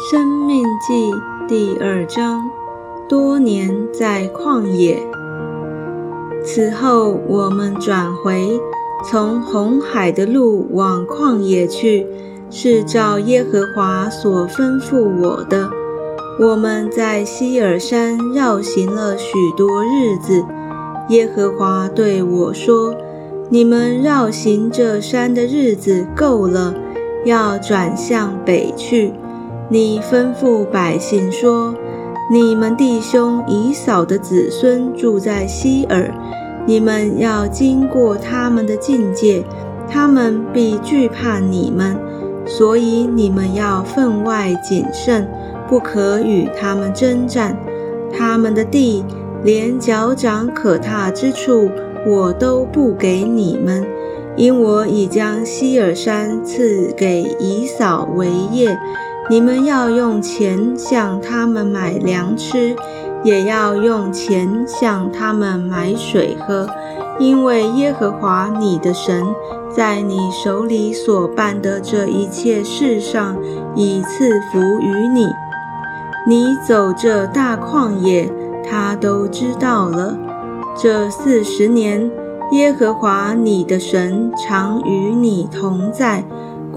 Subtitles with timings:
[0.00, 1.12] 生命记
[1.48, 2.48] 第二章，
[3.08, 4.96] 多年在旷野。
[6.44, 8.60] 此后，我们转回，
[9.04, 12.06] 从红海的路往旷野去，
[12.48, 15.68] 是照耶和华所吩咐我的。
[16.38, 20.44] 我们在希尔山绕行了许多日子。
[21.08, 22.94] 耶和华对我说
[23.50, 26.72] ：“你们绕行这山的日子够了，
[27.24, 29.12] 要转向北去。”
[29.70, 31.74] 你吩咐百姓说
[32.32, 36.10] ：“你们弟兄以扫的子孙住在希尔，
[36.64, 39.44] 你们要经过他们的境界，
[39.86, 41.98] 他们必惧怕你们，
[42.46, 45.28] 所以你们要分外谨慎，
[45.68, 47.54] 不可与他们征战。
[48.10, 49.04] 他们的地，
[49.44, 51.68] 连脚掌可踏之处，
[52.06, 53.86] 我都不给你们，
[54.34, 58.74] 因我已将希尔山赐给以扫为业。”
[59.30, 62.74] 你们要用钱向他们买粮吃，
[63.22, 66.66] 也要用钱向他们买水喝，
[67.18, 69.26] 因为耶和华你的神
[69.70, 73.36] 在你手里所办的这一切事上
[73.74, 75.26] 已赐福于你。
[76.26, 78.30] 你走这大旷野，
[78.68, 80.16] 他都知道了。
[80.74, 82.10] 这四十年，
[82.52, 86.24] 耶和华你的神常与你同在。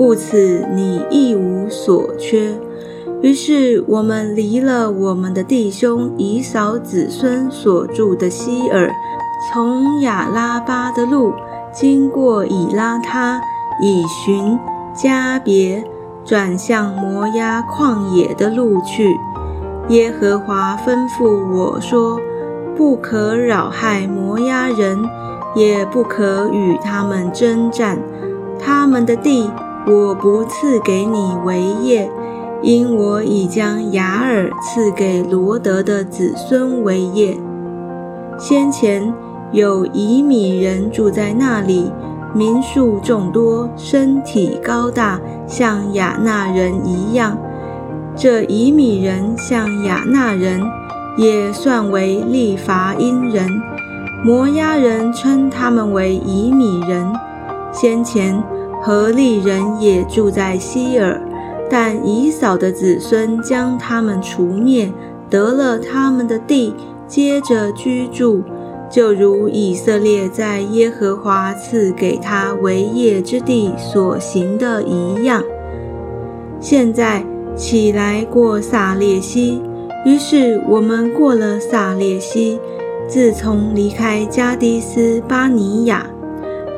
[0.01, 2.59] 故此，你一无所缺。
[3.21, 8.91] 于是，我们离了我们的弟兄以扫子孙所住的希尔，
[9.53, 11.31] 从亚拉巴的路，
[11.71, 13.39] 经过以拉他、
[13.79, 14.57] 以寻、
[14.95, 15.83] 加别，
[16.25, 19.15] 转向摩押旷野的路去。
[19.89, 22.19] 耶和华吩咐我说
[22.75, 24.97] ：“不可扰害摩押人，
[25.53, 27.99] 也不可与他们征战，
[28.57, 29.47] 他们的地。”
[29.87, 32.09] 我不赐给你为业，
[32.61, 37.35] 因我已将雅尔赐给罗德的子孙为业。
[38.37, 39.11] 先前
[39.51, 41.91] 有以米人住在那里，
[42.35, 47.35] 民数众多，身体高大，像亚纳人一样。
[48.15, 50.61] 这以米人像亚纳人，
[51.17, 53.49] 也算为利伐因人。
[54.23, 57.11] 摩押人称他们为以米人。
[57.71, 58.43] 先前。
[58.83, 61.21] 何利人也住在希尔，
[61.69, 64.91] 但以扫的子孙将他们除灭，
[65.29, 66.73] 得了他们的地，
[67.07, 68.43] 接着居住，
[68.89, 75.43] 就如以色列在耶和华赐给他为业之地所行的一样。
[76.59, 77.23] 现在
[77.55, 79.61] 起来过撒列西，
[80.05, 82.59] 于是我们过了撒列西，
[83.07, 86.10] 自从离开加迪斯巴尼亚。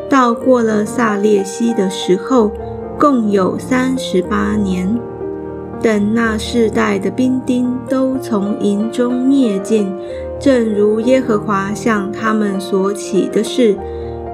[0.10, 2.52] 到过了萨列西的时候，
[3.00, 5.00] 共有三十八年。
[5.82, 9.92] 等那世代的兵丁都从营中灭尽，
[10.40, 13.76] 正如耶和华向他们所起的事，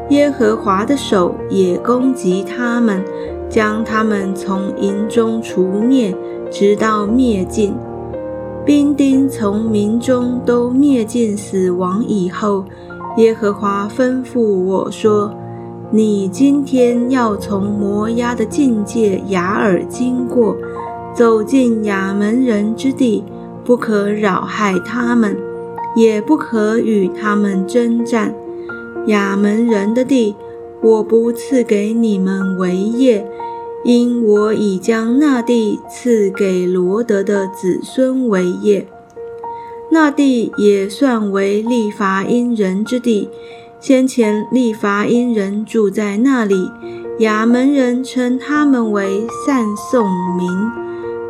[0.09, 3.03] 耶和华的手也攻击他们，
[3.49, 6.13] 将他们从营中除灭，
[6.51, 7.73] 直到灭尽。
[8.63, 12.63] 兵丁从民中都灭尽死亡以后，
[13.17, 15.33] 耶和华吩咐我说。
[15.91, 20.55] 你今天要从摩押的境界雅尔经过，
[21.15, 23.23] 走进亚门人之地，
[23.65, 25.35] 不可扰害他们，
[25.95, 28.35] 也不可与他们征战。
[29.07, 30.35] 亚门人的地，
[30.79, 33.25] 我不赐给你们为业，
[33.83, 38.85] 因我已将那地赐给罗德的子孙为业。
[39.91, 43.27] 那地也算为利伐因人之地。
[43.81, 46.69] 先前利伐因人住在那里，
[47.19, 50.49] 亚门人称他们为散送民。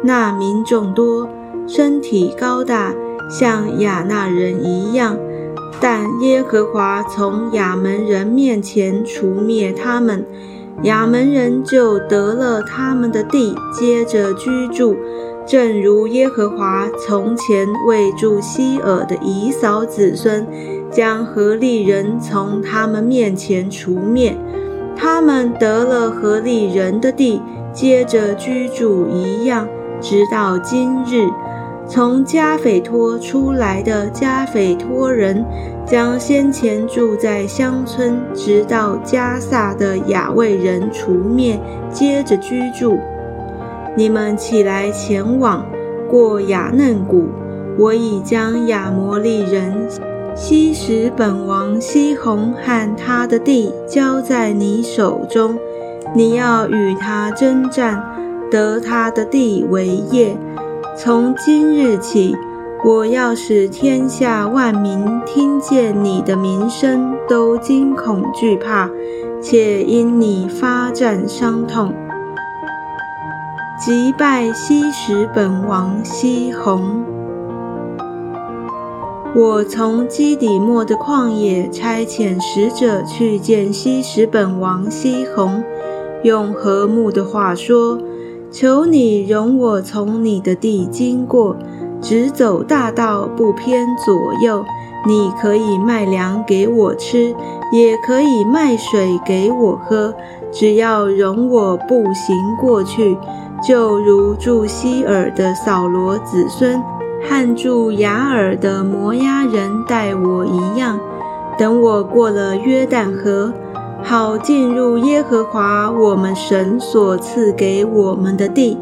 [0.03, 1.29] 那民众多，
[1.67, 2.91] 身体高大，
[3.29, 5.15] 像亚那人一样。
[5.79, 10.25] 但耶和华从亚门人面前除灭他们，
[10.81, 14.97] 亚门人就得了他们的地，接着居住。
[15.49, 20.45] 正如耶和华从前为住希尔的以扫子孙，
[20.91, 24.37] 将何利人从他们面前除灭，
[24.95, 27.41] 他们得了何利人的地，
[27.73, 29.67] 接着居住一样，
[29.99, 31.27] 直到今日。
[31.87, 35.43] 从加斐托出来的加斐托人，
[35.83, 41.59] 将先前住在乡村直到加萨的雅卫人除灭，
[41.91, 42.99] 接着居住。
[43.99, 45.65] 你们起来前往
[46.09, 47.27] 过雅嫩谷，
[47.77, 49.89] 我已将亚摩利人
[50.33, 55.59] 西什本王西宏和他的地交在你手中，
[56.15, 58.01] 你要与他征战，
[58.49, 60.37] 得他的地为业。
[60.95, 62.33] 从今日起，
[62.85, 68.89] 我要使天下万民听见你的名声，都惊恐惧怕，
[69.41, 71.93] 且因你发战伤痛。
[73.79, 77.01] 即拜西什本王西宏。
[79.33, 85.63] 我从基底末的旷野差遣使者去见西什本王西宏，
[86.23, 87.97] 用和睦的话说
[88.51, 91.55] ：“求你容我从你的地经过，
[92.01, 94.65] 直走大道，不偏左右。
[95.07, 97.33] 你可以卖粮给我吃，
[97.71, 100.13] 也可以卖水给我喝，
[100.51, 103.17] 只要容我步行过去。”
[103.67, 106.81] 就如住希尔的扫罗子孙
[107.29, 110.99] 和住雅尔的摩押人待我一样，
[111.57, 113.53] 等我过了约旦河，
[114.01, 118.77] 好进入耶和华我们神所赐给我们的地。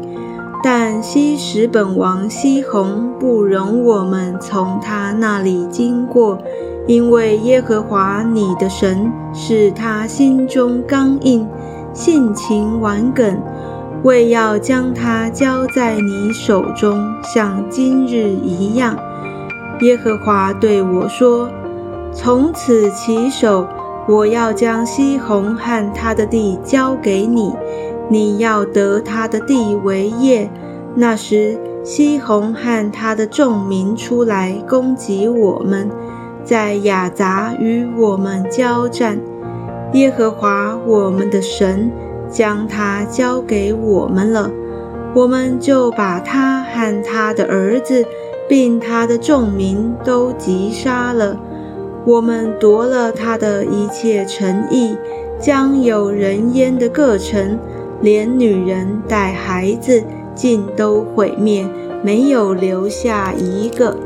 [0.62, 6.38] 但西什本王西宏不容我们从他那里经过，
[6.86, 11.46] 因为耶和华你的神是他心中刚硬，
[11.92, 13.40] 性情顽梗。
[14.04, 18.96] 为要将他交在你手中，像今日一样。
[19.80, 21.48] 耶和华对我说
[22.14, 23.66] ：“从此起手，
[24.06, 27.52] 我要将西宏和他的地交给你，
[28.08, 30.48] 你要得他的地为业。
[30.94, 35.90] 那时，西宏和他的众民出来攻击我们，
[36.44, 39.18] 在雅杂与我们交战。
[39.94, 41.90] 耶和华我们的神。”
[42.30, 44.50] 将他交给我们了，
[45.14, 48.04] 我们就把他和他的儿子，
[48.48, 51.36] 并他的众民都击杀了。
[52.04, 54.96] 我们夺了他的一切诚意，
[55.38, 57.58] 将有人烟的各城，
[58.00, 60.02] 连女人带孩子，
[60.34, 61.66] 尽都毁灭，
[62.02, 63.96] 没有留下一个。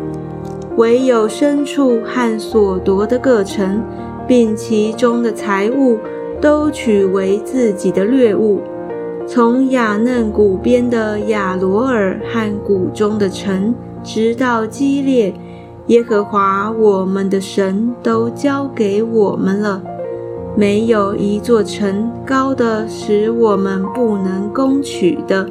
[0.77, 3.83] 唯有牲畜和所夺的各城，
[4.27, 5.99] 并其中的财物。
[6.43, 8.61] 都取为自己的掠物，
[9.29, 13.73] 从雅嫩谷边的亚罗尔和谷中的城，
[14.03, 15.33] 直到基列，
[15.87, 19.81] 耶和华我们的神都交给我们了。
[20.57, 25.49] 没有一座城高的使我们不能攻取的，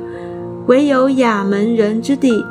[0.68, 2.44] 唯有亚门人之地，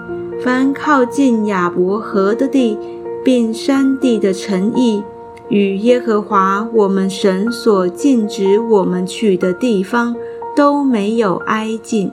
[0.42, 2.78] 凡靠近亚伯河的地，
[3.22, 5.04] 并山地的城邑。
[5.50, 10.14] 与耶和华我们神所禁止我们去的地方
[10.56, 12.10] 都没有挨近。